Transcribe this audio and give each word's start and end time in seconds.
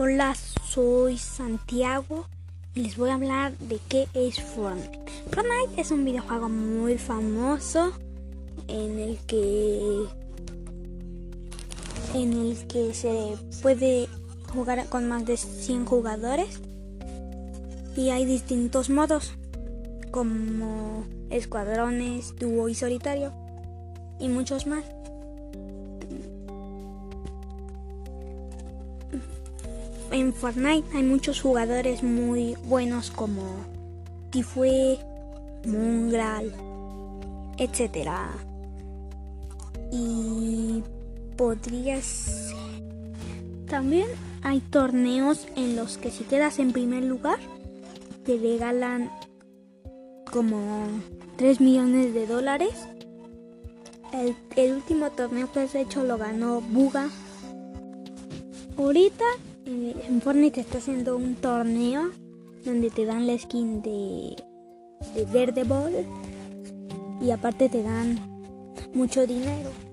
Hola, 0.00 0.36
soy 0.64 1.18
Santiago 1.18 2.26
y 2.72 2.82
les 2.82 2.96
voy 2.96 3.10
a 3.10 3.14
hablar 3.14 3.58
de 3.58 3.80
qué 3.88 4.06
es 4.14 4.40
Fortnite. 4.40 5.00
Fortnite 5.32 5.80
es 5.80 5.90
un 5.90 6.04
videojuego 6.04 6.48
muy 6.48 6.98
famoso 6.98 7.90
en 8.68 9.00
el 9.00 9.18
que 9.26 10.04
en 12.14 12.32
el 12.32 12.64
que 12.68 12.94
se 12.94 13.36
puede 13.60 14.08
jugar 14.54 14.88
con 14.88 15.08
más 15.08 15.26
de 15.26 15.36
100 15.36 15.84
jugadores 15.84 16.60
y 17.96 18.10
hay 18.10 18.24
distintos 18.24 18.90
modos 18.90 19.32
como 20.12 21.06
escuadrones, 21.30 22.36
dúo 22.36 22.68
y 22.68 22.76
solitario 22.76 23.32
y 24.20 24.28
muchos 24.28 24.64
más. 24.68 24.84
En 30.10 30.32
Fortnite 30.32 30.96
hay 30.96 31.02
muchos 31.02 31.40
jugadores 31.40 32.02
muy 32.02 32.56
buenos 32.64 33.10
como 33.10 33.42
Tifue, 34.30 34.98
Mungral, 35.66 36.52
etc. 37.58 38.10
Y 39.92 40.82
podrías... 41.36 42.54
También 43.68 44.08
hay 44.42 44.60
torneos 44.60 45.46
en 45.56 45.76
los 45.76 45.98
que 45.98 46.10
si 46.10 46.24
quedas 46.24 46.58
en 46.58 46.72
primer 46.72 47.04
lugar 47.04 47.38
te 48.24 48.38
regalan 48.38 49.10
como 50.30 50.86
3 51.36 51.60
millones 51.60 52.14
de 52.14 52.26
dólares. 52.26 52.74
El, 54.56 54.72
último 54.72 55.10
torneo 55.10 55.52
que 55.52 55.60
has 55.60 55.74
hecho 55.74 56.02
lo 56.02 56.18
ganó 56.18 56.60
Buga. 56.60 57.08
Ahorita 58.76 59.24
en 59.66 60.20
Fortnite 60.22 60.60
está 60.60 60.78
haciendo 60.78 61.16
un 61.16 61.34
torneo 61.34 62.10
donde 62.64 62.90
te 62.90 63.04
dan 63.04 63.26
la 63.26 63.38
skin 63.38 63.82
de, 63.82 64.36
de 65.14 65.24
Verde 65.26 65.64
Ball 65.64 66.06
y 67.20 67.30
aparte 67.30 67.68
te 67.68 67.82
dan 67.82 68.18
mucho 68.94 69.26
dinero. 69.26 69.87